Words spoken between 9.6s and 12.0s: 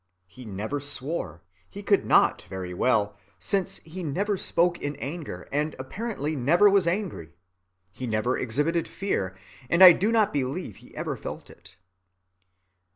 and I do not believe he ever felt it."